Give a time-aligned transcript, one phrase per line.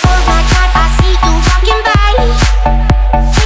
[0.00, 3.37] before my got, I see you walking by.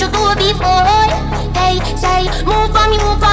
[0.00, 0.84] you do it before.
[1.54, 3.23] Hey, say, move on, you move